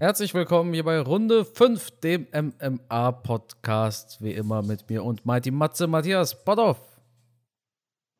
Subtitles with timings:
[0.00, 4.22] Herzlich willkommen hier bei Runde 5, dem MMA-Podcast.
[4.22, 6.78] Wie immer mit mir und Mighty Matze Matthias Bodoff.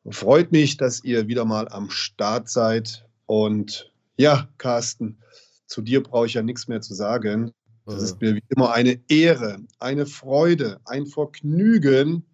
[0.09, 3.07] Freut mich, dass ihr wieder mal am Start seid.
[3.27, 5.19] Und ja, Carsten,
[5.67, 7.53] zu dir brauche ich ja nichts mehr zu sagen.
[7.85, 12.25] Es ist mir wie immer eine Ehre, eine Freude, ein Vergnügen,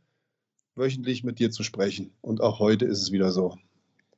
[0.73, 2.11] wöchentlich mit dir zu sprechen.
[2.21, 3.55] Und auch heute ist es wieder so.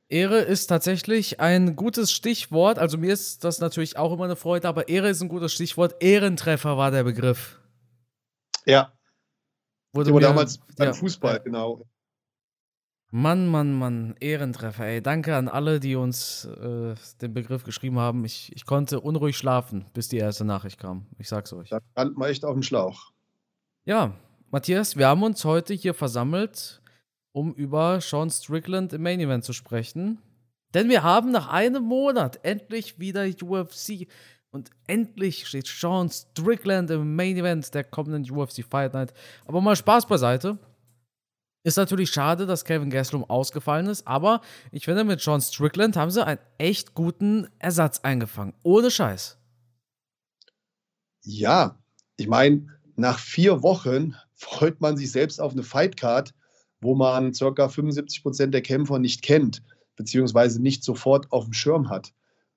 [0.10, 2.80] Ehre ist tatsächlich ein gutes Stichwort.
[2.80, 5.96] Also mir ist das natürlich auch immer eine Freude, aber Ehre ist ein gutes Stichwort.
[6.00, 7.60] Ehrentreffer war der Begriff.
[8.66, 8.94] Ja.
[9.94, 11.82] Wurde mir, damals beim ja, Fußball, genau.
[13.10, 15.02] Mann, Mann, Mann, Ehrentreffer, ey.
[15.02, 18.26] Danke an alle, die uns äh, den Begriff geschrieben haben.
[18.26, 21.08] Ich, ich konnte unruhig schlafen, bis die erste Nachricht kam.
[21.18, 21.70] Ich sag's euch.
[21.70, 23.12] Da stand man echt auf dem Schlauch.
[23.86, 24.14] Ja,
[24.52, 26.82] Matthias, wir haben uns heute hier versammelt,
[27.38, 30.18] um über Sean Strickland im Main Event zu sprechen.
[30.74, 34.08] Denn wir haben nach einem Monat endlich wieder UFC
[34.50, 39.14] und endlich steht Sean Strickland im Main Event der kommenden UFC Fight Night.
[39.46, 40.58] Aber mal Spaß beiseite.
[41.64, 46.10] Ist natürlich schade, dass Kevin Gastelum ausgefallen ist, aber ich finde, mit Sean Strickland haben
[46.10, 48.56] sie einen echt guten Ersatz eingefangen.
[48.64, 49.38] Ohne Scheiß.
[51.22, 51.78] Ja,
[52.16, 56.34] ich meine, nach vier Wochen freut man sich selbst auf eine Fightcard,
[56.82, 57.70] wo man ca.
[57.70, 59.64] 75 Prozent der Kämpfer nicht kennt,
[59.96, 62.14] beziehungsweise nicht sofort auf dem Schirm hat.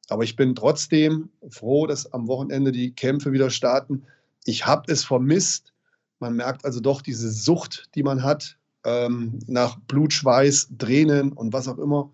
[0.08, 4.04] Aber ich bin trotzdem froh, dass am Wochenende die Kämpfe wieder starten.
[4.44, 5.72] Ich habe es vermisst.
[6.18, 11.68] Man merkt also doch diese Sucht, die man hat ähm, nach Blutschweiß, Tränen und was
[11.68, 12.12] auch immer.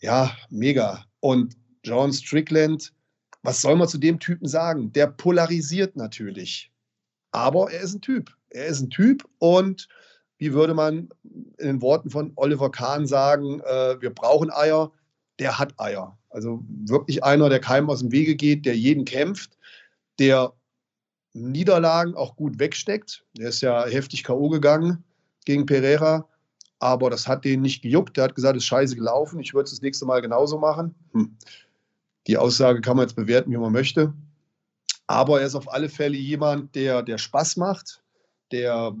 [0.00, 1.04] Ja, mega.
[1.20, 2.92] Und John Strickland,
[3.42, 4.92] was soll man zu dem Typen sagen?
[4.92, 6.72] Der polarisiert natürlich.
[7.30, 8.30] Aber er ist ein Typ.
[8.50, 9.88] Er ist ein Typ und
[10.42, 11.08] wie würde man
[11.58, 14.90] in den Worten von Oliver Kahn sagen, äh, wir brauchen Eier,
[15.38, 16.18] der hat Eier.
[16.30, 19.56] Also wirklich einer, der keinem aus dem Wege geht, der jeden kämpft,
[20.18, 20.52] der
[21.32, 23.24] Niederlagen auch gut wegsteckt.
[23.38, 24.48] Der ist ja heftig K.O.
[24.48, 25.04] gegangen
[25.44, 26.26] gegen Pereira,
[26.80, 28.16] aber das hat den nicht gejuckt.
[28.16, 30.92] Der hat gesagt, es ist scheiße gelaufen, ich würde es das nächste Mal genauso machen.
[31.12, 31.36] Hm.
[32.26, 34.12] Die Aussage kann man jetzt bewerten, wie man möchte.
[35.06, 38.02] Aber er ist auf alle Fälle jemand, der, der Spaß macht,
[38.50, 38.92] der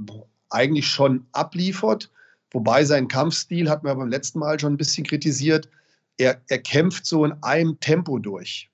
[0.52, 2.10] eigentlich schon abliefert.
[2.50, 5.68] Wobei sein Kampfstil hat man beim letzten Mal schon ein bisschen kritisiert.
[6.18, 8.70] Er, er kämpft so in einem Tempo durch.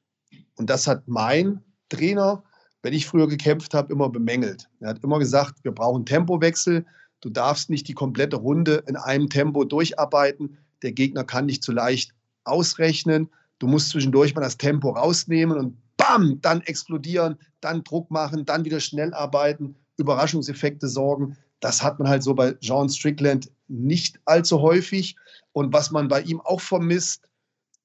[0.56, 2.43] Und das hat mein Trainer,
[2.83, 4.69] wenn ich früher gekämpft habe, immer bemängelt.
[4.81, 6.84] Er hat immer gesagt, wir brauchen Tempowechsel.
[7.21, 10.59] Du darfst nicht die komplette Runde in einem Tempo durcharbeiten.
[10.83, 12.12] Der Gegner kann nicht zu leicht
[12.45, 13.31] ausrechnen.
[13.59, 18.65] Du musst zwischendurch mal das Tempo rausnehmen und bam, dann explodieren, dann Druck machen, dann
[18.65, 21.37] wieder schnell arbeiten, Überraschungseffekte sorgen.
[21.60, 25.16] Das hat man halt so bei John Strickland nicht allzu häufig.
[25.52, 27.28] Und was man bei ihm auch vermisst,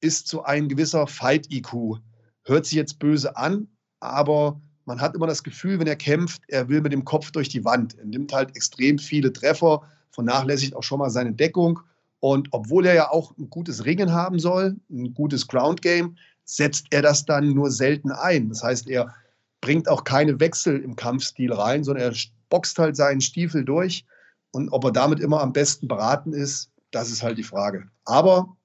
[0.01, 1.99] ist so ein gewisser Fight-IQ.
[2.43, 3.67] Hört sich jetzt böse an,
[3.99, 7.49] aber man hat immer das Gefühl, wenn er kämpft, er will mit dem Kopf durch
[7.49, 7.97] die Wand.
[7.97, 9.81] Er nimmt halt extrem viele Treffer,
[10.11, 11.79] vernachlässigt auch schon mal seine Deckung.
[12.19, 16.87] Und obwohl er ja auch ein gutes Ringen haben soll, ein gutes Ground Game, setzt
[16.91, 18.49] er das dann nur selten ein.
[18.49, 19.13] Das heißt, er
[19.61, 22.15] bringt auch keine Wechsel im Kampfstil rein, sondern er
[22.53, 24.05] boxt halt seinen Stiefel durch.
[24.51, 27.89] Und ob er damit immer am besten beraten ist, das ist halt die Frage.
[28.05, 28.55] Aber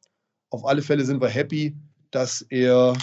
[0.51, 1.75] auf alle Fälle sind wir happy,
[2.11, 2.95] dass er,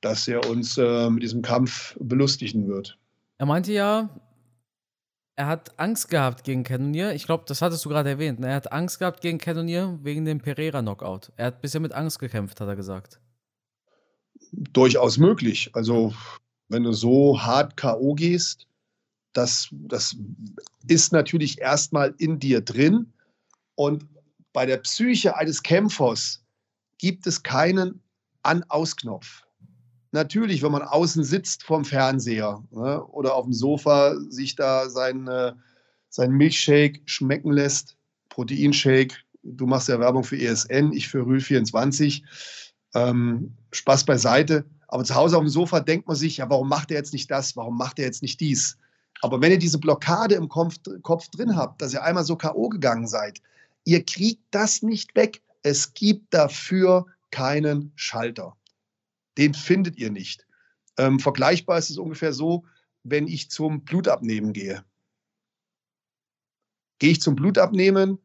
[0.00, 2.98] dass er uns äh, mit diesem Kampf belustigen wird.
[3.38, 4.10] Er meinte ja,
[5.36, 7.14] er hat Angst gehabt gegen Cannonier.
[7.14, 8.40] Ich glaube, das hattest du gerade erwähnt.
[8.40, 8.48] Ne?
[8.48, 11.30] Er hat Angst gehabt gegen Cannonier wegen dem Pereira-Knockout.
[11.36, 13.20] Er hat bisher mit Angst gekämpft, hat er gesagt.
[14.50, 15.70] Durchaus möglich.
[15.74, 16.14] Also,
[16.68, 18.14] wenn du so hart K.O.
[18.14, 18.65] gehst,
[19.36, 20.16] das, das
[20.86, 23.12] ist natürlich erstmal in dir drin.
[23.74, 24.06] Und
[24.52, 26.42] bei der Psyche eines Kämpfers
[26.98, 28.00] gibt es keinen
[28.42, 29.42] An-Aus-Knopf.
[30.12, 35.26] Natürlich, wenn man außen sitzt vorm Fernseher ne, oder auf dem Sofa sich da sein,
[35.26, 35.52] äh,
[36.08, 37.96] sein Milchshake schmecken lässt,
[38.30, 42.24] Proteinshake, du machst ja Werbung für ESN, ich für Rühl 24,
[42.94, 44.64] ähm, Spaß beiseite.
[44.88, 47.30] Aber zu Hause auf dem Sofa denkt man sich, ja, warum macht er jetzt nicht
[47.30, 48.78] das, warum macht er jetzt nicht dies?
[49.22, 52.68] Aber wenn ihr diese Blockade im Kopf, Kopf drin habt, dass ihr einmal so K.O.
[52.68, 53.40] gegangen seid,
[53.84, 55.42] ihr kriegt das nicht weg.
[55.62, 58.56] Es gibt dafür keinen Schalter.
[59.38, 60.46] Den findet ihr nicht.
[60.98, 62.64] Ähm, vergleichbar ist es ungefähr so,
[63.04, 64.84] wenn ich zum Blutabnehmen gehe.
[66.98, 68.18] Gehe ich zum Blutabnehmen,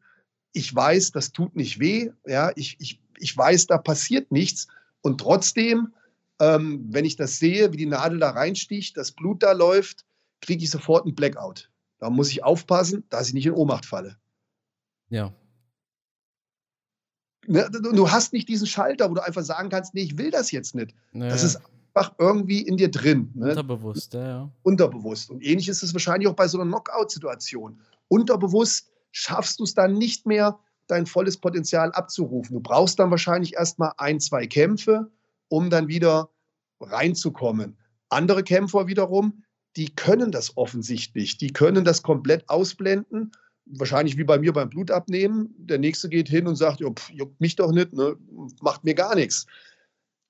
[0.52, 4.68] ich weiß, das tut nicht weh, ja, ich, ich, ich weiß, da passiert nichts.
[5.00, 5.94] Und trotzdem,
[6.40, 10.04] ähm, wenn ich das sehe, wie die Nadel da reinsticht, das Blut da läuft,
[10.42, 11.70] kriege ich sofort einen Blackout.
[11.98, 14.18] Da muss ich aufpassen, dass ich nicht in Ohnmacht falle.
[15.08, 15.32] Ja.
[17.46, 20.50] Ne, du hast nicht diesen Schalter, wo du einfach sagen kannst, nee, ich will das
[20.52, 20.94] jetzt nicht.
[21.12, 21.32] Naja.
[21.32, 21.60] Das ist
[21.94, 23.30] einfach irgendwie in dir drin.
[23.34, 23.50] Ne?
[23.50, 24.52] Unterbewusst, ja, ja.
[24.62, 25.30] Unterbewusst.
[25.30, 27.80] Und ähnlich ist es wahrscheinlich auch bei so einer Knockout-Situation.
[28.08, 32.54] Unterbewusst schaffst du es dann nicht mehr, dein volles Potenzial abzurufen.
[32.54, 35.10] Du brauchst dann wahrscheinlich erstmal ein, zwei Kämpfe,
[35.48, 36.30] um dann wieder
[36.80, 37.76] reinzukommen.
[38.08, 39.44] Andere Kämpfer wiederum,
[39.76, 41.38] die können das offensichtlich.
[41.38, 43.32] Die können das komplett ausblenden.
[43.64, 45.54] Wahrscheinlich wie bei mir beim Blutabnehmen.
[45.56, 48.16] Der nächste geht hin und sagt, juckt mich doch nicht, ne?
[48.60, 49.46] macht mir gar nichts.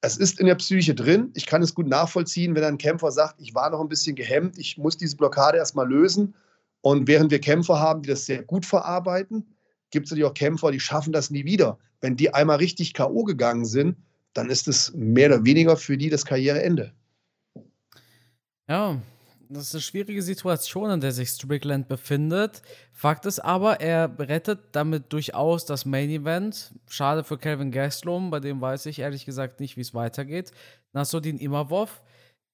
[0.00, 1.30] Es ist in der Psyche drin.
[1.34, 4.58] Ich kann es gut nachvollziehen, wenn ein Kämpfer sagt, ich war noch ein bisschen gehemmt,
[4.58, 6.34] ich muss diese Blockade erstmal lösen.
[6.80, 9.46] Und während wir Kämpfer haben, die das sehr gut verarbeiten,
[9.90, 11.78] gibt es natürlich auch Kämpfer, die schaffen das nie wieder.
[12.00, 13.22] Wenn die einmal richtig K.O.
[13.22, 13.96] gegangen sind,
[14.34, 16.92] dann ist es mehr oder weniger für die das Karriereende.
[18.68, 19.00] Ja,
[19.52, 22.62] das ist eine schwierige Situation, in der sich Strickland befindet.
[22.92, 26.72] Fakt ist aber, er rettet damit durchaus das Main Event.
[26.88, 30.52] Schade für Kelvin Gastelum, bei dem weiß ich ehrlich gesagt nicht, wie es weitergeht.
[30.92, 32.02] Nasruddin Imavov,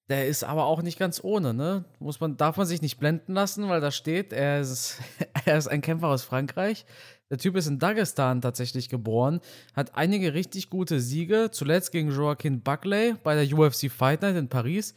[0.09, 1.85] der ist aber auch nicht ganz ohne, ne?
[1.99, 4.99] Muss man, darf man sich nicht blenden lassen, weil da steht, er ist,
[5.45, 6.85] er ist ein Kämpfer aus Frankreich.
[7.29, 9.39] Der Typ ist in Dagestan tatsächlich geboren,
[9.75, 14.49] hat einige richtig gute Siege, zuletzt gegen Joaquin Buckley bei der UFC Fight Night in
[14.49, 14.95] Paris.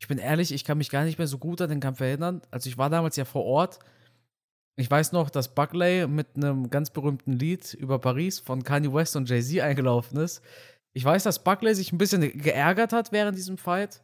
[0.00, 2.40] Ich bin ehrlich, ich kann mich gar nicht mehr so gut an den Kampf erinnern.
[2.50, 3.78] Also ich war damals ja vor Ort.
[4.76, 9.14] Ich weiß noch, dass Buckley mit einem ganz berühmten Lied über Paris von Kanye West
[9.14, 10.42] und Jay-Z eingelaufen ist.
[10.94, 14.02] Ich weiß, dass Buckley sich ein bisschen geärgert hat während diesem Fight.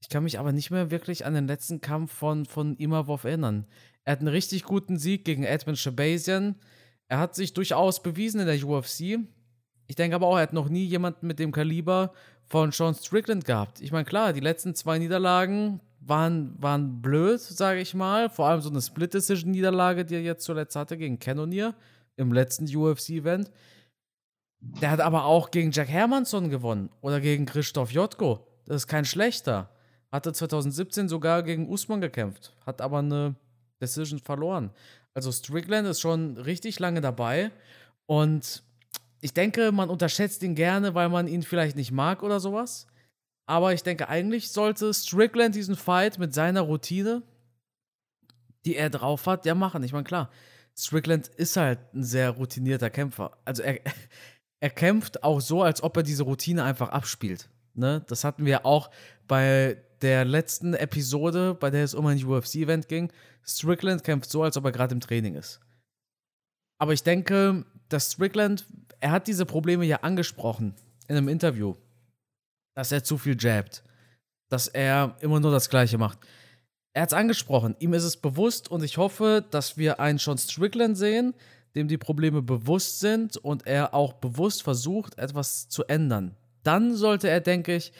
[0.00, 3.66] Ich kann mich aber nicht mehr wirklich an den letzten Kampf von, von Imavov erinnern.
[4.04, 6.56] Er hat einen richtig guten Sieg gegen Edmund Shabazian.
[7.08, 9.20] Er hat sich durchaus bewiesen in der UFC.
[9.86, 12.12] Ich denke aber auch, er hat noch nie jemanden mit dem Kaliber
[12.48, 13.80] von Sean Strickland gehabt.
[13.80, 18.30] Ich meine, klar, die letzten zwei Niederlagen waren, waren blöd, sage ich mal.
[18.30, 21.74] Vor allem so eine Split-Decision-Niederlage, die er jetzt zuletzt hatte gegen Cannonier
[22.16, 23.50] im letzten UFC-Event.
[24.60, 28.46] Der hat aber auch gegen Jack Hermansson gewonnen oder gegen Christoph Jotko.
[28.64, 29.70] Das ist kein schlechter.
[30.10, 33.34] Hatte 2017 sogar gegen Usman gekämpft, hat aber eine
[33.80, 34.70] Decision verloren.
[35.14, 37.50] Also Strickland ist schon richtig lange dabei
[38.06, 38.62] und
[39.20, 42.86] ich denke, man unterschätzt ihn gerne, weil man ihn vielleicht nicht mag oder sowas.
[43.46, 47.22] Aber ich denke, eigentlich sollte Strickland diesen Fight mit seiner Routine,
[48.64, 49.82] die er drauf hat, ja machen.
[49.82, 50.30] Ich meine, klar,
[50.76, 53.38] Strickland ist halt ein sehr routinierter Kämpfer.
[53.44, 53.80] Also er,
[54.60, 57.48] er kämpft auch so, als ob er diese Routine einfach abspielt.
[57.74, 58.04] Ne?
[58.08, 58.90] Das hatten wir auch
[59.26, 63.12] bei der letzten Episode, bei der es um ein UFC-Event ging,
[63.44, 65.60] Strickland kämpft so, als ob er gerade im Training ist.
[66.78, 68.66] Aber ich denke, dass Strickland,
[69.00, 70.74] er hat diese Probleme ja angesprochen
[71.08, 71.74] in einem Interview,
[72.74, 73.82] dass er zu viel jabbt,
[74.48, 76.18] dass er immer nur das Gleiche macht.
[76.94, 80.38] Er hat es angesprochen, ihm ist es bewusst und ich hoffe, dass wir einen Sean
[80.38, 81.34] Strickland sehen,
[81.74, 86.34] dem die Probleme bewusst sind und er auch bewusst versucht, etwas zu ändern.
[86.62, 87.92] Dann sollte er, denke ich,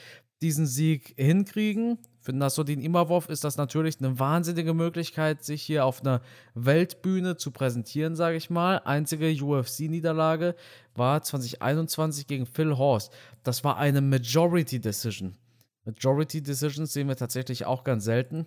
[0.43, 1.99] diesen Sieg hinkriegen.
[2.28, 6.20] Für Nasruddin Imavov ist das natürlich eine wahnsinnige Möglichkeit, sich hier auf einer
[6.54, 8.82] Weltbühne zu präsentieren, sage ich mal.
[8.84, 10.54] Einzige UFC-Niederlage
[10.94, 13.14] war 2021 gegen Phil Horst.
[13.44, 15.38] Das war eine Majority Decision.
[15.86, 18.46] Majority Decisions sehen wir tatsächlich auch ganz selten.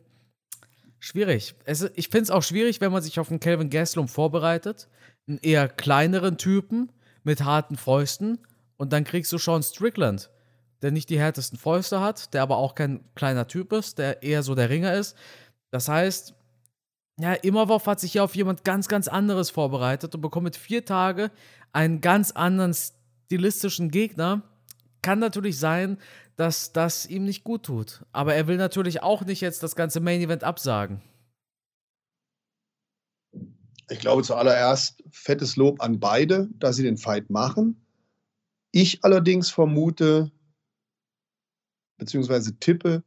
[0.99, 1.55] Schwierig.
[1.65, 4.89] Es, ich finde es auch schwierig, wenn man sich auf einen Calvin Gastelum vorbereitet.
[5.27, 6.91] Einen eher kleineren Typen
[7.23, 8.37] mit harten Fäusten.
[8.77, 10.29] Und dann kriegst du Sean Strickland
[10.81, 14.43] der nicht die härtesten Fäuste hat, der aber auch kein kleiner Typ ist, der eher
[14.43, 15.15] so der Ringer ist.
[15.71, 16.33] Das heißt,
[17.19, 20.85] ja, Immerwurf hat sich hier auf jemand ganz, ganz anderes vorbereitet und bekommt mit vier
[20.85, 21.31] Tage
[21.71, 24.41] einen ganz anderen stilistischen Gegner.
[25.01, 25.97] Kann natürlich sein,
[26.35, 28.03] dass das ihm nicht gut tut.
[28.11, 31.01] Aber er will natürlich auch nicht jetzt das ganze Main Event absagen.
[33.89, 37.85] Ich glaube zuallererst fettes Lob an beide, dass sie den Fight machen.
[38.71, 40.31] Ich allerdings vermute,
[42.01, 43.03] beziehungsweise tippe,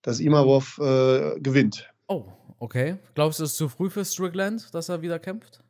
[0.00, 1.92] dass Imavov äh, gewinnt.
[2.08, 2.96] Oh, okay.
[3.14, 5.62] Glaubst du, es ist zu früh für Strickland, dass er wieder kämpft?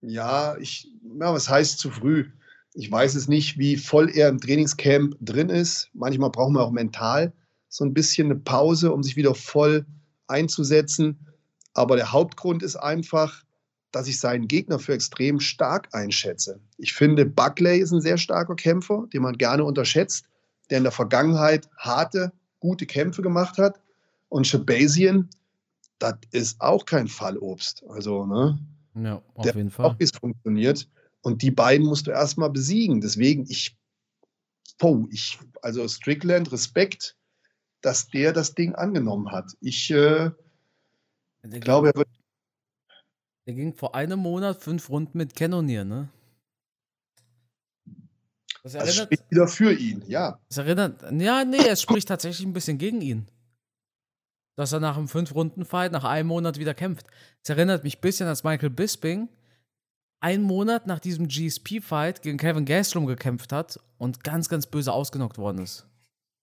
[0.00, 2.32] Ja, ich, ja, was heißt zu früh?
[2.74, 5.88] Ich weiß es nicht, wie voll er im Trainingscamp drin ist.
[5.94, 7.32] Manchmal braucht man auch mental
[7.68, 9.86] so ein bisschen eine Pause, um sich wieder voll
[10.26, 11.28] einzusetzen.
[11.74, 13.44] Aber der Hauptgrund ist einfach,
[13.92, 16.58] dass ich seinen Gegner für extrem stark einschätze.
[16.76, 20.26] Ich finde, Buckley ist ein sehr starker Kämpfer, den man gerne unterschätzt
[20.70, 23.80] der in der Vergangenheit harte, gute Kämpfe gemacht hat.
[24.28, 25.28] Und Shabazian,
[25.98, 27.84] das ist auch kein Fallobst.
[27.88, 28.58] Also, ne?
[28.94, 29.86] Ja, auf der jeden Fall.
[29.86, 30.88] Auch ist funktioniert.
[31.22, 33.00] Und die beiden musst du erstmal besiegen.
[33.00, 33.76] Deswegen, ich,
[34.80, 37.16] oh, ich, also Strickland, Respekt,
[37.80, 39.52] dass der das Ding angenommen hat.
[39.60, 40.30] Ich äh,
[41.60, 42.08] glaube, er wird.
[43.46, 46.08] Der ging vor einem Monat fünf Runden mit Cannonier, ne?
[48.66, 50.40] Das, erinnert, das spricht wieder für ihn, ja.
[50.48, 53.28] Es erinnert, ja, nee, es spricht tatsächlich ein bisschen gegen ihn.
[54.56, 57.06] Dass er nach einem Fünf-Runden-Fight, nach einem Monat wieder kämpft.
[57.44, 59.28] Es erinnert mich ein bisschen, als Michael Bisping
[60.18, 65.38] einen Monat nach diesem GSP-Fight gegen Kevin Gastelum gekämpft hat und ganz, ganz böse ausgenockt
[65.38, 65.86] worden ist.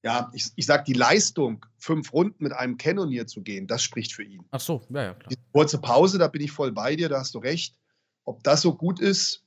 [0.02, 4.14] Ja, ich, ich sag die Leistung, fünf Runden mit einem Cannonier zu gehen, das spricht
[4.14, 4.46] für ihn.
[4.52, 5.30] Ach so, ja, ja, klar.
[5.30, 7.76] Die kurze Pause, da bin ich voll bei dir, da hast du recht.
[8.24, 9.44] Ob das so gut ist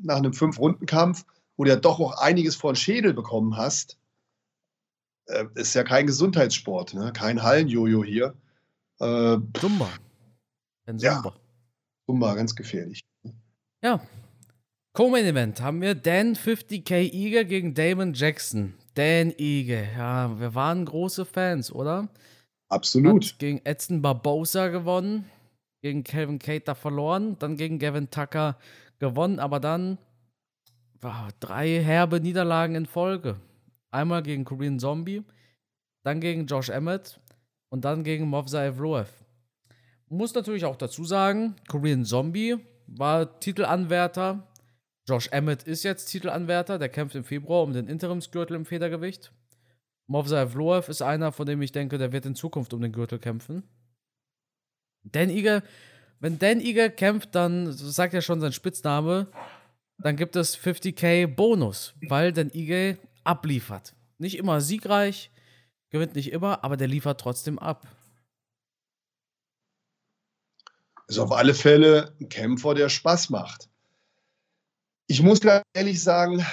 [0.00, 1.24] nach einem Fünf-Runden-Kampf,
[1.62, 3.96] wo du ja doch auch einiges vor den Schädel bekommen hast,
[5.26, 7.12] äh, ist ja kein Gesundheitssport, ne?
[7.12, 8.34] kein Hallenjojo hier.
[8.98, 9.88] Äh, Dumba.
[10.86, 11.22] Ein Zumba.
[11.24, 11.34] Ja,
[12.04, 13.02] Zumba, ganz gefährlich.
[13.80, 14.04] Ja.
[14.92, 18.74] Co-Main Event haben wir Dan 50k Eager gegen Damon Jackson.
[18.94, 22.08] Dan Eager, ja, wir waren große Fans, oder?
[22.70, 23.24] Absolut.
[23.24, 25.30] Hat gegen Edson Barbosa gewonnen,
[25.80, 28.58] gegen Calvin Cater verloren, dann gegen Gavin Tucker
[28.98, 29.98] gewonnen, aber dann
[31.40, 33.36] drei herbe Niederlagen in Folge.
[33.90, 35.22] Einmal gegen Korean Zombie,
[36.02, 37.20] dann gegen Josh Emmett
[37.68, 39.10] und dann gegen Movza Evloev.
[40.08, 44.46] Muss natürlich auch dazu sagen, Korean Zombie war Titelanwärter.
[45.08, 46.78] Josh Emmett ist jetzt Titelanwärter.
[46.78, 49.32] Der kämpft im Februar um den Interimsgürtel im Federgewicht.
[50.06, 53.18] Movza Evloev ist einer, von dem ich denke, der wird in Zukunft um den Gürtel
[53.18, 53.62] kämpfen.
[55.04, 55.62] Dan Eager,
[56.20, 59.28] wenn Dan Eager kämpft, dann sagt er schon sein Spitzname,
[60.02, 63.94] dann gibt es 50k Bonus, weil Dan Eager abliefert.
[64.18, 65.30] Nicht immer siegreich,
[65.90, 67.86] gewinnt nicht immer, aber der liefert trotzdem ab.
[71.08, 73.68] Ist auf alle Fälle ein Kämpfer, der Spaß macht.
[75.06, 76.44] Ich muss ganz ehrlich sagen,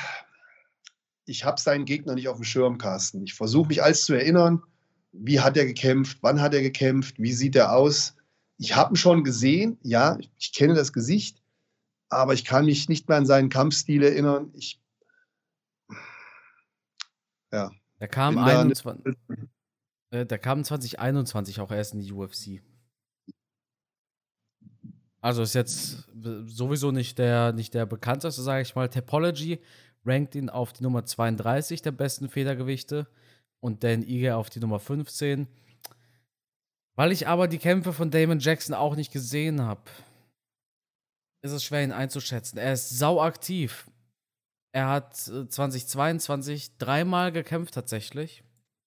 [1.26, 3.24] ich habe seinen Gegner nicht auf dem Schirm, Carsten.
[3.24, 4.64] Ich versuche mich alles zu erinnern.
[5.12, 6.18] Wie hat er gekämpft?
[6.22, 7.16] Wann hat er gekämpft?
[7.20, 8.16] Wie sieht er aus?
[8.58, 11.39] Ich habe ihn schon gesehen, ja, ich kenne das Gesicht,
[12.10, 14.52] aber ich kann mich nicht mehr an seinen Kampfstil erinnern.
[14.56, 14.82] Ich,
[17.52, 17.72] ja.
[18.00, 19.16] Der kam, 21,
[20.12, 22.62] äh, der kam 2021 auch erst in die UFC.
[25.22, 26.08] Also ist jetzt
[26.46, 28.90] sowieso nicht der, nicht der bekannteste, sage ich mal.
[28.90, 29.60] Topology
[30.06, 33.08] rankt ihn auf die Nummer 32 der besten Federgewichte
[33.60, 35.48] und Dan Ige auf die Nummer 15.
[36.96, 39.82] Weil ich aber die Kämpfe von Damon Jackson auch nicht gesehen habe,
[41.42, 42.58] ist es schwer, ihn einzuschätzen.
[42.58, 43.90] Er ist sau aktiv.
[44.72, 48.44] Er hat 2022 äh, dreimal gekämpft tatsächlich.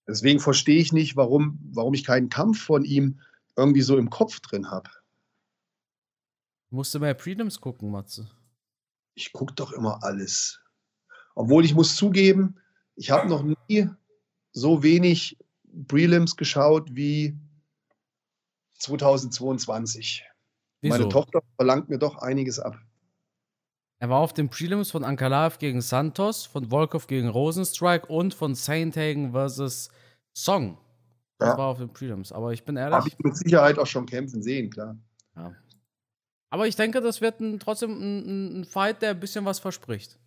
[0.06, 3.21] Deswegen verstehe ich nicht, warum, warum ich keinen Kampf von ihm
[3.56, 4.90] irgendwie so im Kopf drin habe.
[6.71, 8.30] Musst du mehr Prelims gucken, Matze?
[9.14, 10.61] Ich gucke doch immer alles.
[11.35, 12.56] Obwohl ich muss zugeben,
[12.97, 13.88] ich habe noch nie
[14.52, 15.38] so wenig
[15.88, 17.37] Prelims geschaut wie
[18.78, 20.25] 2022.
[20.82, 20.98] Wieso?
[20.98, 22.76] Meine Tochter verlangt mir doch einiges ab.
[24.00, 28.56] Er war auf den Prelims von Ankalaev gegen Santos, von Volkov gegen Rosenstrike und von
[28.56, 29.90] Sainthagen versus
[30.34, 30.76] Song.
[31.38, 31.58] Das ja.
[31.58, 32.32] war auf den Prelims.
[32.32, 32.96] Aber ich bin ehrlich.
[32.96, 34.96] Habe ich mit Sicherheit auch schon kämpfen sehen, klar.
[35.36, 35.54] Ja.
[36.50, 40.18] Aber ich denke, das wird ein, trotzdem ein, ein, Fight, der ein bisschen was verspricht.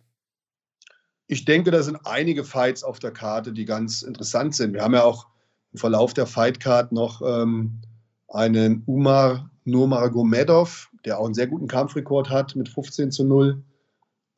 [1.26, 4.72] Ich denke, da sind einige Fights auf der Karte, die ganz interessant sind.
[4.72, 5.26] Wir haben ja auch
[5.72, 7.82] im Verlauf der Fightcard noch ähm,
[8.28, 13.62] einen Umar Nurmagomedov, der auch einen sehr guten Kampfrekord hat mit 15 zu 0.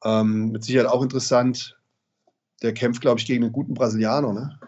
[0.04, 1.76] Ähm, mit Sicherheit auch interessant.
[2.62, 4.58] Der kämpft, glaube ich, gegen einen guten Brasilianer, ne?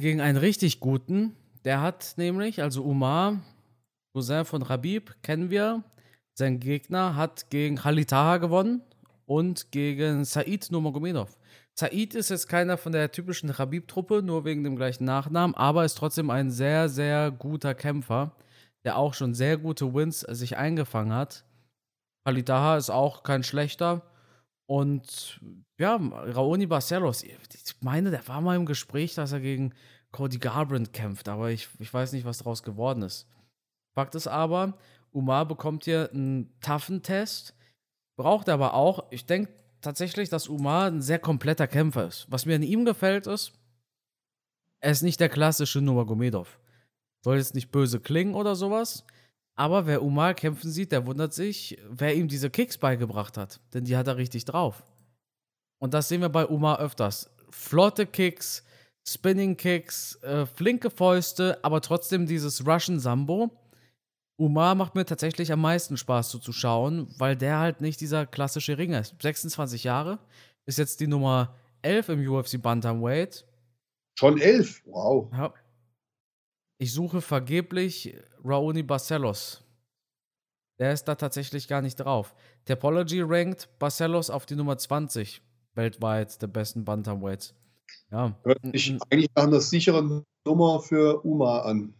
[0.00, 1.34] Gegen einen richtig guten.
[1.64, 3.40] Der hat nämlich, also Umar,
[4.12, 5.82] Cousin von Rabib, kennen wir.
[6.34, 8.82] Sein Gegner hat gegen Khalitaha gewonnen
[9.26, 11.36] und gegen Said Nurmagomedov.
[11.74, 15.96] Said ist jetzt keiner von der typischen Khabib-Truppe, nur wegen dem gleichen Nachnamen, aber ist
[15.98, 18.32] trotzdem ein sehr, sehr guter Kämpfer,
[18.84, 21.44] der auch schon sehr gute Wins sich eingefangen hat.
[22.24, 24.02] Khalitaha ist auch kein schlechter.
[24.66, 25.40] Und
[25.78, 27.36] ja, Raoni Barcelos, ich
[27.80, 29.74] meine, der war mal im Gespräch, dass er gegen
[30.12, 33.26] Cody Garbrandt kämpft, aber ich, ich weiß nicht, was daraus geworden ist.
[33.94, 34.78] Fakt ist aber,
[35.12, 37.54] Umar bekommt hier einen toughen Test,
[38.16, 42.26] braucht aber auch, ich denke tatsächlich, dass Umar ein sehr kompletter Kämpfer ist.
[42.30, 43.52] Was mir an ihm gefällt ist,
[44.80, 46.58] er ist nicht der klassische Nurmagomedov.
[47.22, 49.04] Soll jetzt nicht böse klingen oder sowas,
[49.56, 53.84] aber wer Umar kämpfen sieht, der wundert sich, wer ihm diese Kicks beigebracht hat, denn
[53.84, 54.82] die hat er richtig drauf.
[55.78, 57.30] Und das sehen wir bei Umar öfters.
[57.50, 58.64] Flotte Kicks,
[59.06, 63.50] Spinning Kicks, äh, flinke Fäuste, aber trotzdem dieses Russian Sambo
[64.40, 69.00] Umar macht mir tatsächlich am meisten Spaß zuzuschauen, weil der halt nicht dieser klassische Ringer
[69.00, 69.14] ist.
[69.20, 70.18] 26 Jahre,
[70.64, 73.44] ist jetzt die Nummer 11 im UFC Bantamweight.
[74.18, 74.82] Schon 11?
[74.86, 75.30] Wow.
[75.32, 75.52] Ja.
[76.80, 79.62] Ich suche vergeblich Raoni Barcelos.
[80.78, 82.34] Der ist da tatsächlich gar nicht drauf.
[82.64, 85.42] Topology rankt Barcelos auf die Nummer 20.
[85.74, 87.54] weltweit der besten Bantamweights.
[88.10, 88.34] Ja.
[88.44, 91.92] Hört sich eigentlich nach einer sicheren Nummer für Uma an.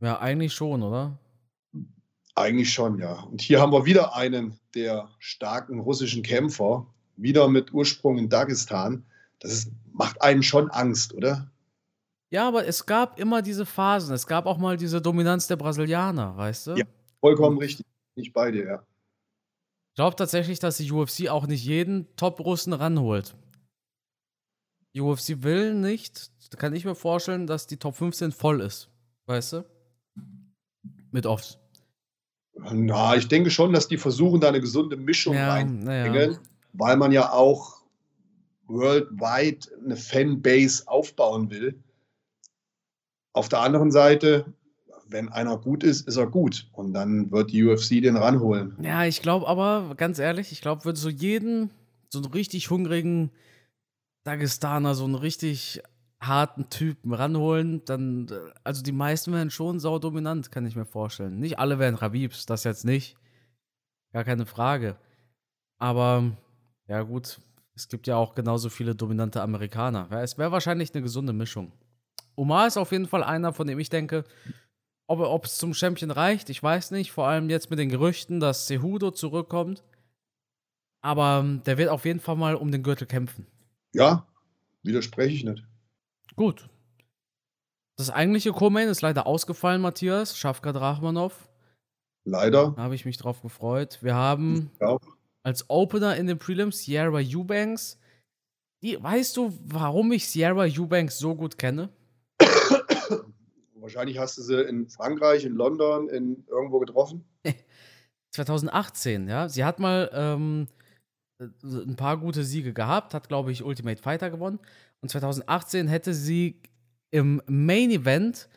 [0.00, 1.18] Ja, eigentlich schon, oder?
[2.36, 3.22] Eigentlich schon, ja.
[3.24, 6.86] Und hier haben wir wieder einen der starken russischen Kämpfer,
[7.16, 9.04] wieder mit Ursprung in Dagestan.
[9.40, 11.50] Das ist, macht einen schon Angst, oder?
[12.30, 14.14] Ja, aber es gab immer diese Phasen.
[14.14, 16.74] Es gab auch mal diese Dominanz der Brasilianer, weißt du?
[16.76, 16.84] Ja,
[17.20, 17.84] vollkommen richtig.
[18.14, 18.82] Nicht bei dir, ja.
[19.90, 23.34] Ich glaube tatsächlich, dass die UFC auch nicht jeden Top-Russen ranholt.
[24.94, 28.88] Die UFC will nicht, da kann ich mir vorstellen, dass die Top 15 voll ist.
[29.26, 29.64] Weißt du?
[31.10, 31.58] Mit Offs.
[32.54, 36.38] Na, ich denke schon, dass die versuchen, da eine gesunde Mischung Ja, reinzubringen, ja.
[36.72, 37.82] weil man ja auch
[38.66, 41.82] worldwide eine Fanbase aufbauen will.
[43.40, 44.52] Auf der anderen Seite,
[45.08, 46.68] wenn einer gut ist, ist er gut.
[46.74, 48.76] Und dann wird die UFC den ranholen.
[48.82, 51.70] Ja, ich glaube aber, ganz ehrlich, ich glaube, würde so jeden,
[52.10, 53.30] so einen richtig hungrigen
[54.24, 55.80] Dagestaner, so einen richtig
[56.20, 58.26] harten Typen ranholen, dann,
[58.62, 61.40] also die meisten wären schon saudominant, kann ich mir vorstellen.
[61.40, 63.16] Nicht alle wären Rabibs, das jetzt nicht.
[64.12, 64.96] Gar keine Frage.
[65.78, 66.36] Aber,
[66.88, 67.40] ja gut,
[67.74, 70.12] es gibt ja auch genauso viele dominante Amerikaner.
[70.12, 71.72] Es wäre wahrscheinlich eine gesunde Mischung.
[72.40, 74.24] Omar ist auf jeden Fall einer, von dem ich denke,
[75.06, 77.12] ob es zum Champion reicht, ich weiß nicht.
[77.12, 79.82] Vor allem jetzt mit den Gerüchten, dass Cejudo zurückkommt.
[81.02, 83.46] Aber ähm, der wird auf jeden Fall mal um den Gürtel kämpfen.
[83.92, 84.26] Ja,
[84.82, 85.64] widerspreche ich nicht.
[86.36, 86.68] Gut.
[87.98, 90.38] Das eigentliche Co-Main ist leider ausgefallen, Matthias.
[90.38, 91.48] Schafkat Rachmanov.
[92.24, 92.72] Leider.
[92.76, 93.98] Da habe ich mich drauf gefreut.
[94.00, 94.96] Wir haben Ja.
[95.42, 97.98] als Opener in den Prelims Sierra Eubanks.
[98.82, 101.90] Die, weißt du, warum ich Sierra Eubanks so gut kenne?
[103.74, 107.24] Wahrscheinlich hast du sie in Frankreich, in London, in irgendwo getroffen.
[108.32, 109.48] 2018, ja.
[109.48, 110.68] Sie hat mal ähm,
[111.40, 114.58] äh, ein paar gute Siege gehabt, hat, glaube ich, Ultimate Fighter gewonnen.
[115.00, 116.60] Und 2018 hätte sie
[117.10, 118.48] im Main Event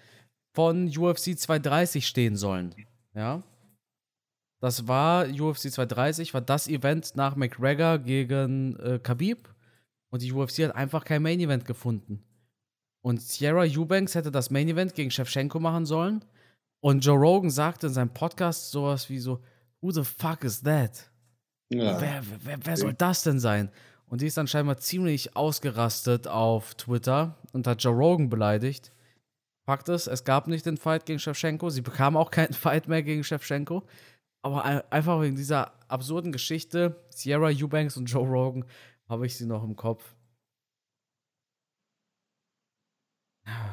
[0.55, 2.75] von UFC 230 stehen sollen.
[3.15, 3.41] Ja.
[4.61, 9.49] Das war UFC 230, war das Event nach McGregor gegen äh, Khabib.
[10.09, 12.23] Und die UFC hat einfach kein Main Event gefunden.
[13.05, 16.23] Und Sierra Eubanks hätte das Main Event gegen Shevchenko machen sollen.
[16.81, 19.41] Und Joe Rogan sagte in seinem Podcast sowas wie so,
[19.81, 21.11] Who the fuck is that?
[21.69, 21.99] Ja.
[21.99, 23.69] Wer, wer, wer soll das denn sein?
[24.07, 28.91] Und die ist dann scheinbar ziemlich ausgerastet auf Twitter und hat Joe Rogan beleidigt.
[29.65, 31.69] Fakt ist, es gab nicht den Fight gegen Shevchenko.
[31.69, 33.83] Sie bekam auch keinen Fight mehr gegen Shevchenko.
[34.41, 38.65] Aber ein- einfach wegen dieser absurden Geschichte, Sierra Eubanks und Joe Rogan,
[39.09, 40.15] habe ich sie noch im Kopf.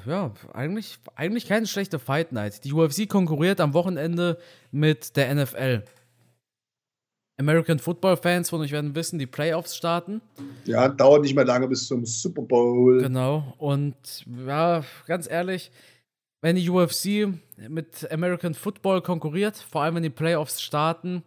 [0.07, 2.65] Ja, eigentlich, eigentlich keine schlechte Fight Night.
[2.65, 4.39] Die UFC konkurriert am Wochenende
[4.71, 5.85] mit der NFL.
[7.39, 10.21] American Football Fans von euch werden wissen, die Playoffs starten.
[10.67, 13.01] ja, dauert nicht mehr lange bis zum Super Bowl.
[13.01, 13.55] Genau.
[13.57, 15.71] Und ja, ganz ehrlich,
[16.43, 17.35] wenn die UFC
[17.69, 21.23] mit American Football konkurriert, vor allem wenn die Playoffs starten,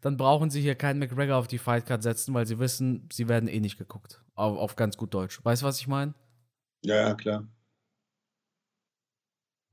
[0.00, 3.48] dann brauchen sie hier keinen McGregor auf die Fightcard setzen, weil sie wissen, sie werden
[3.48, 4.20] eh nicht geguckt.
[4.34, 5.40] Auf, auf ganz gut Deutsch.
[5.44, 6.14] Weißt du, was ich meine?
[6.84, 7.46] Ja, ja, klar.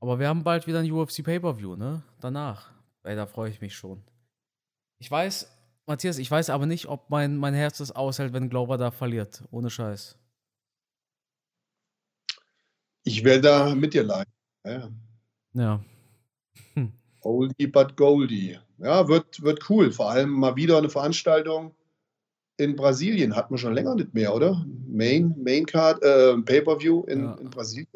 [0.04, 2.02] Aber wir haben bald wieder ein UFC Pay-Per-View, ne?
[2.20, 2.70] Danach.
[3.04, 4.02] Ey, da freue ich mich schon.
[4.98, 5.50] Ich weiß,
[5.86, 9.42] Matthias, ich weiß aber nicht, ob mein, mein Herz das aushält, wenn Glover da verliert.
[9.50, 10.18] Ohne Scheiß.
[13.04, 14.30] Ich werde da mit dir leiden.
[14.66, 14.90] Ja.
[15.54, 15.84] Ja.
[17.22, 18.58] Oldie but Goldie.
[18.76, 19.90] Ja, wird, wird cool.
[19.90, 21.74] Vor allem mal wieder eine Veranstaltung
[22.58, 23.34] in Brasilien.
[23.34, 24.66] Hat man schon länger nicht mehr, oder?
[24.86, 27.34] Main, Main Card, äh, Pay-Per-View in, Ja.
[27.36, 27.88] in Brasilien.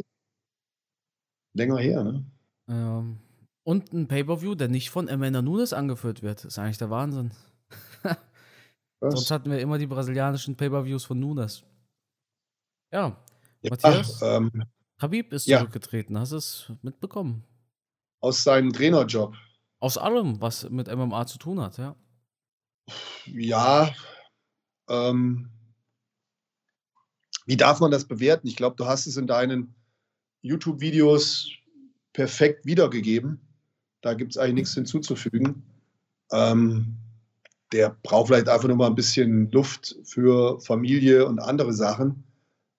[1.58, 2.24] Länger her, ne?
[2.68, 3.18] Ähm,
[3.64, 6.44] und ein Pay-Per-View, der nicht von Amanda Nunes angeführt wird.
[6.44, 7.32] ist eigentlich der Wahnsinn.
[9.00, 11.64] Sonst hatten wir immer die brasilianischen Pay-Per-Views von Nunes.
[12.92, 13.16] Ja,
[13.62, 14.22] ja, Matthias?
[14.22, 14.50] ähm,
[15.00, 15.58] Habib ist Ja.
[15.58, 16.18] zurückgetreten.
[16.18, 17.44] Hast du es mitbekommen?
[18.20, 19.36] aus seinem Trainerjob.
[19.80, 21.94] Aus allem, was mit MMA zu tun hat, ja.
[23.26, 23.92] Ja,
[24.88, 25.50] ähm,
[27.46, 28.48] wie darf man das bewerten?
[28.48, 29.76] Ich glaube, du hast es in deinen
[30.48, 31.50] YouTube-Videos
[32.12, 33.40] perfekt wiedergegeben.
[34.00, 35.62] Da gibt es eigentlich nichts hinzuzufügen.
[36.32, 36.96] Ähm,
[37.72, 42.24] der braucht vielleicht einfach nur mal ein bisschen Luft für Familie und andere Sachen.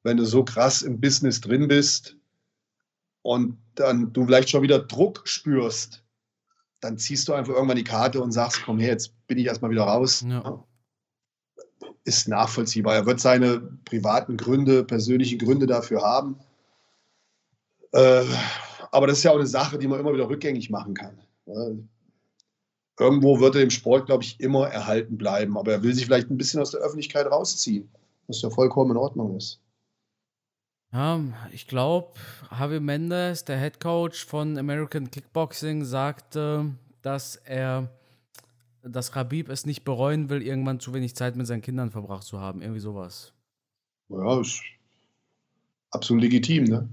[0.03, 2.15] Wenn du so krass im Business drin bist
[3.21, 6.03] und dann du vielleicht schon wieder Druck spürst,
[6.79, 9.71] dann ziehst du einfach irgendwann die Karte und sagst, komm her, jetzt bin ich erstmal
[9.71, 10.25] wieder raus.
[10.27, 10.63] Ja.
[12.05, 12.95] Ist nachvollziehbar.
[12.95, 16.39] Er wird seine privaten Gründe, persönlichen Gründe dafür haben.
[17.91, 18.25] Äh,
[18.91, 21.17] aber das ist ja auch eine Sache, die man immer wieder rückgängig machen kann.
[21.45, 21.75] Äh,
[22.99, 25.57] irgendwo wird er im Sport, glaube ich, immer erhalten bleiben.
[25.57, 27.89] Aber er will sich vielleicht ein bisschen aus der Öffentlichkeit rausziehen,
[28.27, 29.61] was ja vollkommen in Ordnung ist.
[30.91, 31.19] Ja,
[31.51, 32.13] ich glaube,
[32.51, 36.73] Javi Mendes, der Head Coach von American Kickboxing, sagte,
[37.03, 37.89] dass er,
[38.81, 42.39] dass Khabib es nicht bereuen will, irgendwann zu wenig Zeit mit seinen Kindern verbracht zu
[42.39, 42.63] haben.
[42.63, 43.33] Irgendwie sowas.
[44.09, 44.63] Ja, ist
[45.91, 46.89] absolut legitim, ne?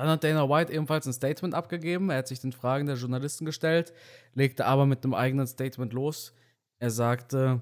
[0.00, 2.08] Dann hat Dana White ebenfalls ein Statement abgegeben.
[2.08, 3.92] Er hat sich den Fragen der Journalisten gestellt,
[4.32, 6.32] legte aber mit einem eigenen Statement los.
[6.78, 7.60] Er sagte,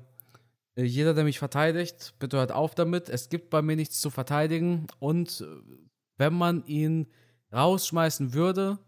[0.77, 3.09] äh, jeder, der mich verteidigt, bitte hört auf damit.
[3.09, 4.87] Es gibt bei mir nichts zu verteidigen.
[5.01, 5.47] Und äh,
[6.17, 7.09] wenn man ihn
[7.53, 8.79] rausschmeißen würde,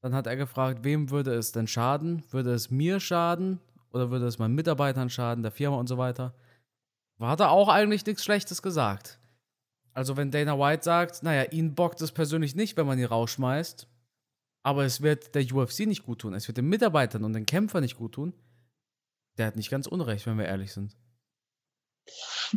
[0.00, 2.22] dann hat er gefragt, wem würde es denn schaden?
[2.30, 3.58] Würde es mir schaden?
[3.90, 6.34] Oder würde es meinen Mitarbeitern schaden, der Firma und so weiter?
[7.18, 9.18] Hat er auch eigentlich nichts Schlechtes gesagt.
[9.94, 13.86] Also wenn Dana White sagt, naja, ihn bockt es persönlich nicht, wenn man ihn rausschmeißt,
[14.62, 17.82] aber es wird der UFC nicht gut tun, es wird den Mitarbeitern und den Kämpfern
[17.82, 18.32] nicht gut tun,
[19.38, 20.96] der hat nicht ganz unrecht, wenn wir ehrlich sind.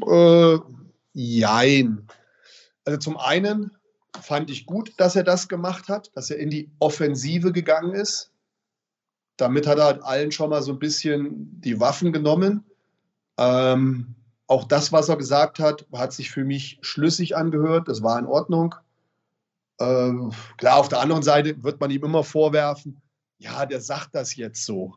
[0.06, 0.58] Äh,
[1.14, 2.08] jein.
[2.86, 3.72] Also zum einen
[4.22, 8.32] fand ich gut, dass er das gemacht hat, dass er in die Offensive gegangen ist.
[9.38, 12.64] Damit hat er halt allen schon mal so ein bisschen die Waffen genommen.
[13.38, 14.16] Ähm,
[14.48, 17.88] auch das, was er gesagt hat, hat sich für mich schlüssig angehört.
[17.88, 18.76] Das war in Ordnung.
[19.80, 23.02] Ähm, klar, auf der anderen Seite wird man ihm immer vorwerfen,
[23.38, 24.96] ja, der sagt das jetzt so.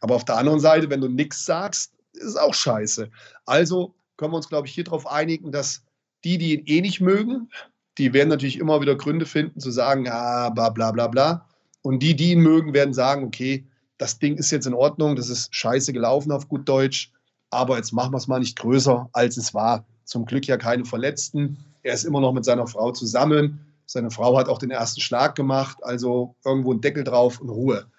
[0.00, 3.10] Aber auf der anderen Seite, wenn du nichts sagst, ist es auch scheiße.
[3.46, 5.84] Also können wir uns, glaube ich, hier darauf einigen, dass
[6.24, 7.50] die, die ihn eh nicht mögen,
[7.98, 11.48] die werden natürlich immer wieder Gründe finden, zu sagen, ah, bla bla bla bla.
[11.82, 13.66] Und die, die ihn mögen, werden sagen, okay,
[13.98, 17.12] das Ding ist jetzt in Ordnung, das ist scheiße gelaufen auf gut Deutsch,
[17.50, 19.84] aber jetzt machen wir es mal nicht größer, als es war.
[20.04, 21.64] Zum Glück ja keine Verletzten.
[21.82, 23.74] Er ist immer noch mit seiner Frau zusammen.
[23.86, 27.90] Seine Frau hat auch den ersten Schlag gemacht, also irgendwo ein Deckel drauf und Ruhe.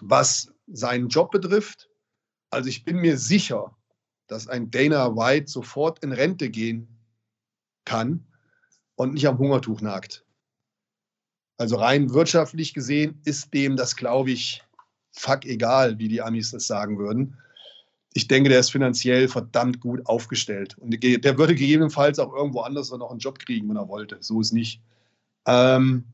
[0.00, 1.88] Was seinen Job betrifft,
[2.50, 3.76] also ich bin mir sicher,
[4.26, 6.88] dass ein Dana White sofort in Rente gehen
[7.84, 8.26] kann
[8.96, 10.24] und nicht am Hungertuch nagt.
[11.58, 14.64] Also rein wirtschaftlich gesehen ist dem das, glaube ich,
[15.12, 17.36] fuck egal, wie die Amis das sagen würden
[18.14, 20.76] ich denke, der ist finanziell verdammt gut aufgestellt.
[20.78, 24.18] Und der würde gegebenenfalls auch irgendwo anders noch einen Job kriegen, wenn er wollte.
[24.20, 24.80] So ist nicht.
[25.46, 26.04] Ähm,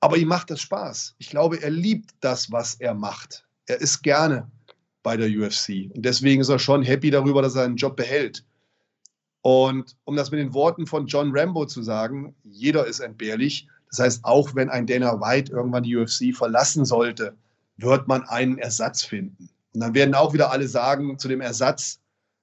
[0.00, 1.14] aber ihm macht das Spaß.
[1.18, 3.46] Ich glaube, er liebt das, was er macht.
[3.66, 4.50] Er ist gerne
[5.02, 5.90] bei der UFC.
[5.94, 8.44] Und deswegen ist er schon happy darüber, dass er einen Job behält.
[9.40, 13.68] Und um das mit den Worten von John Rambo zu sagen, jeder ist entbehrlich.
[13.90, 17.34] Das heißt, auch wenn ein Dana White irgendwann die UFC verlassen sollte,
[17.76, 19.48] wird man einen Ersatz finden.
[19.74, 22.00] Und dann werden auch wieder alle sagen zu dem Ersatz,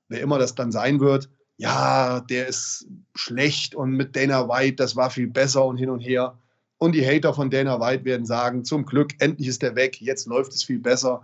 [0.10, 4.96] wer immer das dann sein wird, ja, der ist schlecht und mit Dana White, das
[4.96, 6.38] war viel besser und hin und her.
[6.78, 10.26] Und die Hater von Dana White werden sagen, zum Glück, endlich ist der weg, jetzt
[10.26, 11.22] läuft es viel besser.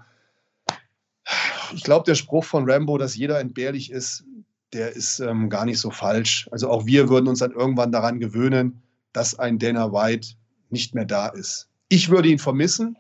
[1.74, 4.26] Ich glaube, der Spruch von Rambo, dass jeder entbehrlich ist,
[4.74, 6.48] der ist ähm, gar nicht so falsch.
[6.52, 8.82] Also auch wir würden uns dann irgendwann daran gewöhnen,
[9.14, 10.36] dass ein Dana White
[10.70, 11.68] nicht mehr da ist.
[11.90, 12.98] Ich würde ihn vermissen,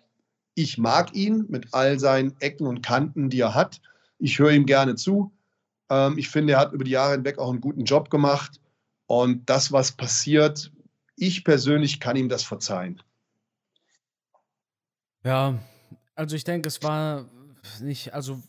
[0.57, 3.79] ich mag ihn mit all seinen Ecken und Kanten, die er hat.
[4.17, 5.31] Ich höre ihm gerne zu.
[5.87, 8.59] Ähm, ich finde, er hat über die Jahre hinweg auch einen guten Job gemacht.
[9.05, 10.71] Und das, was passiert,
[11.15, 13.03] ich persönlich kann ihm das verzeihen.
[15.23, 15.59] Ja,
[16.15, 17.29] also ich denke, es war
[17.79, 18.41] nicht, also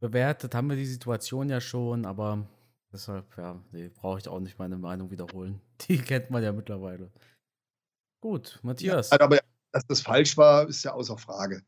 [0.00, 2.46] bewertet haben wir die Situation ja schon, aber
[2.92, 5.62] deshalb, ja, nee, brauche ich auch nicht meine Meinung wiederholen.
[5.88, 7.10] Die kennt man ja mittlerweile.
[8.20, 9.08] Gut, Matthias.
[9.08, 9.38] Ja, aber
[9.78, 11.62] dass das falsch war, ist ja außer Frage.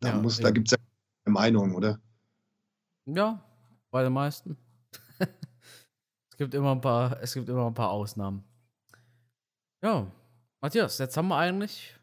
[0.00, 0.78] Da, ja, da gibt es ja
[1.24, 1.98] eine Meinung, oder?
[3.06, 3.42] Ja,
[3.90, 4.56] bei den meisten.
[5.18, 8.44] es gibt immer ein paar, es gibt immer ein paar Ausnahmen.
[9.82, 10.06] Ja,
[10.60, 11.98] Matthias, jetzt haben wir eigentlich.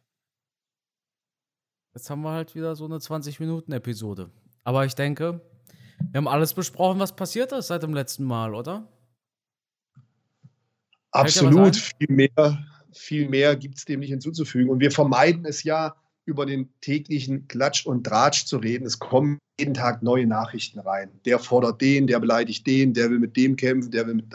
[1.94, 4.32] Jetzt haben wir halt wieder so eine 20-Minuten-Episode.
[4.64, 5.42] Aber ich denke,
[6.12, 8.88] wir haben alles besprochen, was passiert ist seit dem letzten Mal, oder?
[11.12, 14.70] Absolut, viel mehr viel mehr gibt es dem nicht hinzuzufügen.
[14.70, 15.96] Und wir vermeiden es ja,
[16.30, 18.86] über den täglichen Klatsch und Tratsch zu reden.
[18.86, 21.10] Es kommen jeden Tag neue Nachrichten rein.
[21.26, 24.26] Der fordert den, der beleidigt den, der will mit dem kämpfen, der will mit.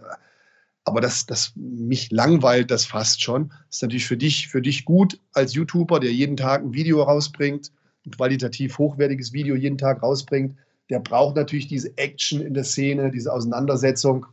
[0.84, 3.48] Aber das, das mich langweilt das fast schon.
[3.48, 7.02] Das ist natürlich für dich, für dich gut als YouTuber, der jeden Tag ein Video
[7.02, 7.70] rausbringt,
[8.04, 10.56] ein qualitativ hochwertiges Video jeden Tag rausbringt.
[10.90, 14.26] Der braucht natürlich diese Action in der Szene, diese Auseinandersetzung.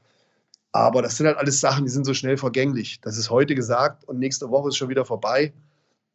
[0.74, 3.02] Aber das sind halt alles Sachen, die sind so schnell vergänglich.
[3.02, 5.52] Das ist heute gesagt und nächste Woche ist schon wieder vorbei.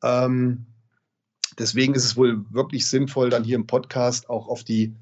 [0.03, 0.65] Ähm,
[1.59, 4.95] deswegen ist es wohl wirklich sinnvoll, dann hier im Podcast auch auf die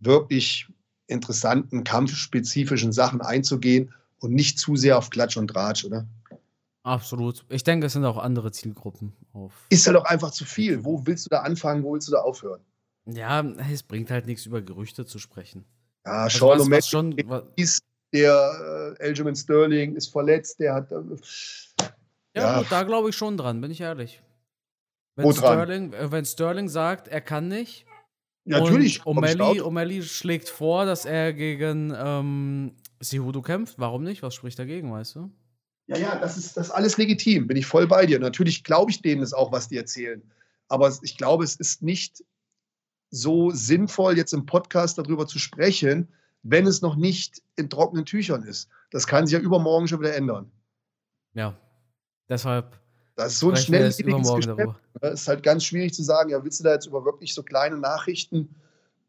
[0.00, 0.68] wirklich
[1.06, 6.06] interessanten, kampfspezifischen Sachen einzugehen und nicht zu sehr auf Klatsch und Tratsch, oder?
[6.82, 7.44] Absolut.
[7.48, 9.52] Ich denke, es sind auch andere Zielgruppen auf.
[9.70, 10.84] Ist ja doch einfach zu viel.
[10.84, 11.82] Wo willst du da anfangen?
[11.82, 12.60] Wo willst du da aufhören?
[13.06, 13.40] Ja,
[13.72, 15.64] es bringt halt nichts über Gerüchte zu sprechen.
[16.04, 17.80] Ja, Also Sean was, was schon, wa- ist
[18.16, 20.92] der äh, Sterling ist verletzt, der hat.
[20.92, 20.96] Äh,
[22.34, 22.58] ja, Ja.
[22.58, 24.22] gut, da glaube ich schon dran, bin ich ehrlich.
[25.16, 25.32] Wenn?
[25.32, 27.86] Sterling, äh, wenn Sterling sagt, er kann nicht,
[28.44, 29.04] natürlich.
[29.06, 34.22] und komm ich O'Malley, schlägt vor, dass er gegen ähm, Cejudo kämpft, warum nicht?
[34.22, 35.30] Was spricht dagegen, weißt du?
[35.88, 38.18] Ja, ja, das ist, das ist alles legitim, bin ich voll bei dir.
[38.18, 40.22] Natürlich glaube ich denen das auch, was die erzählen.
[40.68, 42.24] Aber ich glaube, es ist nicht
[43.10, 46.08] so sinnvoll, jetzt im Podcast darüber zu sprechen,
[46.48, 48.68] wenn es noch nicht in trockenen Tüchern ist.
[48.90, 50.50] Das kann sich ja übermorgen schon wieder ändern.
[51.34, 51.56] Ja.
[52.28, 52.78] Deshalb
[53.16, 54.80] Das ist so ein schnelllebiges Geschäft.
[55.00, 57.42] Es ist halt ganz schwierig zu sagen, ja, willst du da jetzt über wirklich so
[57.42, 58.54] kleine Nachrichten?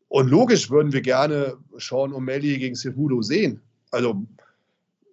[0.09, 3.61] Und logisch würden wir gerne Sean O'Malley gegen Cejudo sehen.
[3.91, 4.23] Also,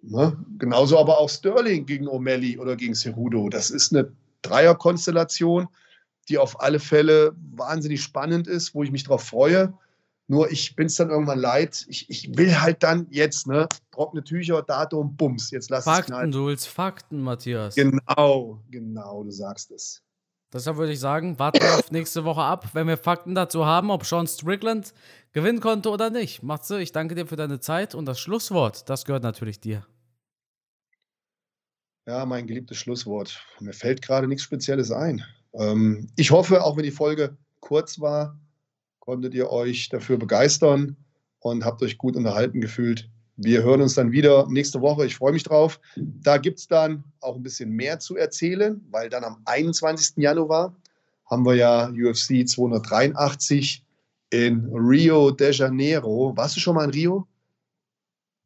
[0.01, 0.37] ne?
[0.57, 3.49] genauso aber auch Sterling gegen O'Malley oder gegen Cejudo.
[3.49, 4.11] Das ist eine
[4.41, 5.67] Dreierkonstellation,
[6.29, 9.73] die auf alle Fälle wahnsinnig spannend ist, wo ich mich drauf freue.
[10.27, 11.85] Nur ich bin es dann irgendwann leid.
[11.87, 16.13] Ich, ich will halt dann jetzt, ne, trockene Tücher, Datum, Bums, jetzt lass es Fakten,
[16.13, 16.31] knallen.
[16.31, 17.75] du willst Fakten, Matthias.
[17.75, 20.01] Genau, genau, du sagst es.
[20.51, 23.91] Deshalb würde ich sagen, warten wir auf nächste Woche ab, wenn wir Fakten dazu haben,
[23.91, 24.93] ob Sean Strickland
[25.33, 26.43] gewinnen konnte oder nicht.
[26.43, 29.85] Matze, ich danke dir für deine Zeit und das Schlusswort, das gehört natürlich dir.
[32.07, 33.43] Ja, mein geliebtes Schlusswort.
[33.59, 35.23] Mir fällt gerade nichts Spezielles ein.
[35.53, 38.39] Ähm, ich hoffe, auch wenn die Folge kurz war,
[39.05, 40.97] konntet ihr euch dafür begeistern
[41.39, 43.09] und habt euch gut unterhalten gefühlt.
[43.37, 45.05] Wir hören uns dann wieder nächste Woche.
[45.05, 45.79] Ich freue mich drauf.
[45.95, 50.17] Da gibt es dann auch ein bisschen mehr zu erzählen, weil dann am 21.
[50.17, 50.75] Januar
[51.25, 53.83] haben wir ja UFC 283
[54.29, 56.33] in Rio de Janeiro.
[56.35, 57.27] Warst du schon mal in Rio?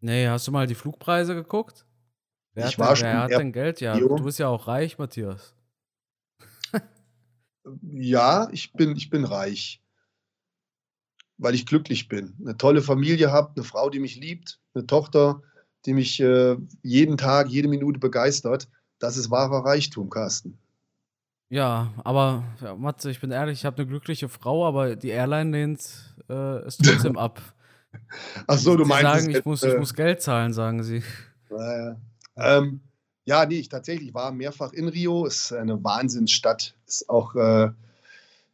[0.01, 1.85] Nee, hast du mal die Flugpreise geguckt?
[2.53, 3.79] Wer Ich hat, war denn, schon wer hat denn Geld?
[3.81, 4.15] Ja, Rio.
[4.15, 5.55] du bist ja auch reich, Matthias.
[7.83, 9.81] Ja, ich bin, ich bin reich,
[11.39, 12.35] weil ich glücklich bin.
[12.39, 15.41] Eine tolle Familie habe, eine Frau, die mich liebt, eine Tochter,
[15.85, 18.67] die mich äh, jeden Tag, jede Minute begeistert.
[18.99, 20.59] Das ist wahrer Reichtum, Carsten.
[21.49, 25.51] Ja, aber ja, Matze, ich bin ehrlich, ich habe eine glückliche Frau, aber die Airline
[25.51, 27.41] lehnt äh, es trotzdem ab.
[28.45, 29.03] Ach so, du Sie meinst.
[29.03, 31.01] sagen, ich muss, äh, ich muss Geld zahlen, sagen sie.
[31.49, 31.95] Äh,
[32.35, 32.81] ähm,
[33.25, 35.25] ja, nee, ich tatsächlich war mehrfach in Rio.
[35.25, 36.75] Ist eine Wahnsinnsstadt.
[36.85, 37.71] Ist auch äh,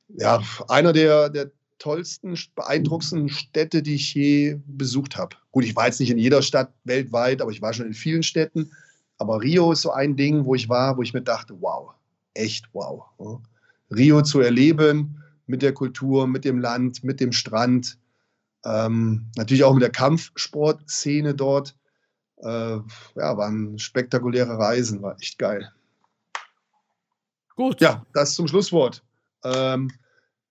[0.10, 1.52] ja, einer der, der
[1.86, 5.36] tollsten, beeindruckendsten Städte, die ich je besucht habe.
[5.52, 8.24] Gut, ich war jetzt nicht in jeder Stadt weltweit, aber ich war schon in vielen
[8.24, 8.72] Städten.
[9.20, 11.92] Aber Rio ist so ein Ding, wo ich war, wo ich mir dachte, wow,
[12.34, 13.04] echt wow.
[13.96, 18.00] Rio zu erleben mit der Kultur, mit dem Land, mit dem Strand,
[18.66, 21.78] ähm, natürlich auch mit der Kampfsportszene dort.
[22.38, 25.72] Äh, ja, waren spektakuläre Reisen, war echt geil.
[27.56, 27.80] Gut.
[27.80, 29.04] Ja, das zum Schlusswort.
[29.44, 29.92] Ähm,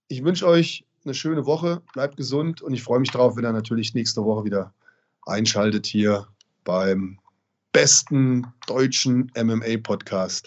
[0.07, 3.53] ich wünsche euch eine schöne Woche, bleibt gesund und ich freue mich drauf, wenn ihr
[3.53, 4.73] natürlich nächste Woche wieder
[5.27, 6.27] einschaltet hier
[6.64, 7.19] beim
[7.73, 10.43] besten deutschen MMA-Podcast.